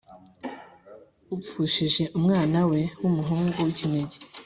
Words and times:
upfushije 1.35 2.03
umwana 2.17 2.59
we 2.71 2.81
w’umuhungu 3.01 3.57
w’ikinege, 3.65 4.17